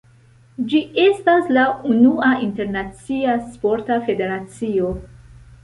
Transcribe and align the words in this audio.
Ĝi 0.71 0.79
estas 1.03 1.51
la 1.57 1.65
unua 1.91 2.33
internacia 2.47 3.37
sporta 3.53 4.01
federacio. 4.09 4.93